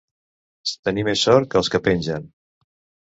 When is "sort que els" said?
1.27-1.71